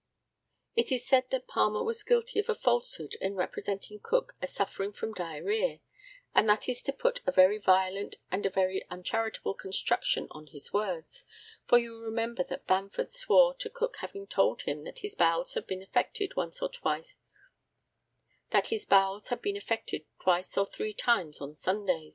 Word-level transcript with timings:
It 0.75 0.91
is 0.91 1.05
said 1.05 1.29
that 1.29 1.47
Palmer 1.47 1.83
was 1.83 2.01
guilty 2.03 2.39
of 2.39 2.49
a 2.49 2.55
falsehood 2.55 3.13
in 3.21 3.35
representing 3.35 3.99
Cook 3.99 4.33
as 4.41 4.51
suffering 4.51 4.93
from 4.93 5.13
diarrhœa; 5.13 5.79
but 6.33 6.47
that 6.47 6.67
is 6.67 6.81
to 6.81 6.91
put 6.91 7.21
a 7.27 7.31
very 7.31 7.59
violent 7.59 8.15
and 8.31 8.43
a 8.43 8.49
very 8.49 8.83
uncharitable 8.89 9.53
construction 9.53 10.27
on 10.31 10.47
his 10.47 10.73
words, 10.73 11.23
for 11.67 11.77
you 11.77 11.91
will 11.91 12.01
remember 12.01 12.41
that 12.45 12.65
Bamford 12.65 13.11
swore 13.11 13.53
to 13.57 13.69
Cook 13.69 13.97
having 13.97 14.25
told 14.25 14.63
him 14.63 14.85
that 14.85 14.99
his 15.05 15.13
bowels 15.13 15.53
had 15.53 15.67
been 15.67 15.83
affected 15.83 16.31
twice 16.31 16.63
or 20.57 20.65
three 20.65 20.93
times 20.95 21.39
on 21.41 21.55
Sunday. 21.55 22.09